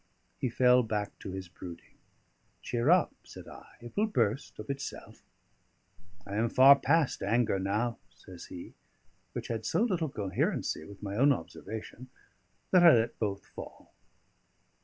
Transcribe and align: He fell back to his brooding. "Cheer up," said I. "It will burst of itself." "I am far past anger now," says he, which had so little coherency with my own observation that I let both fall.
He 0.39 0.49
fell 0.49 0.81
back 0.81 1.19
to 1.19 1.29
his 1.31 1.47
brooding. 1.47 1.93
"Cheer 2.63 2.89
up," 2.89 3.13
said 3.23 3.47
I. 3.47 3.67
"It 3.81 3.95
will 3.95 4.07
burst 4.07 4.57
of 4.57 4.67
itself." 4.71 5.21
"I 6.25 6.37
am 6.37 6.49
far 6.49 6.79
past 6.79 7.21
anger 7.21 7.59
now," 7.59 7.99
says 8.09 8.45
he, 8.47 8.73
which 9.33 9.49
had 9.49 9.63
so 9.63 9.83
little 9.83 10.09
coherency 10.09 10.85
with 10.85 11.03
my 11.03 11.15
own 11.17 11.31
observation 11.31 12.09
that 12.71 12.81
I 12.81 12.95
let 12.95 13.19
both 13.19 13.45
fall. 13.45 13.93